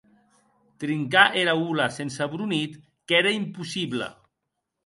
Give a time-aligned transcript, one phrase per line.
[0.83, 2.71] Trincar era ola sense bronit
[3.07, 4.05] qu’ère impossible.